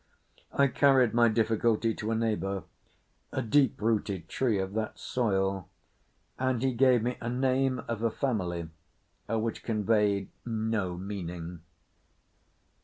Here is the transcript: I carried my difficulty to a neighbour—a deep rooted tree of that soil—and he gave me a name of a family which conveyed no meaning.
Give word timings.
I 0.51 0.65
carried 0.67 1.13
my 1.13 1.27
difficulty 1.27 1.93
to 1.93 2.09
a 2.09 2.15
neighbour—a 2.15 3.41
deep 3.43 3.79
rooted 3.79 4.27
tree 4.27 4.57
of 4.57 4.73
that 4.73 4.97
soil—and 4.97 6.63
he 6.63 6.73
gave 6.73 7.03
me 7.03 7.19
a 7.21 7.29
name 7.29 7.83
of 7.87 8.01
a 8.01 8.09
family 8.09 8.71
which 9.29 9.61
conveyed 9.61 10.31
no 10.43 10.97
meaning. 10.97 11.59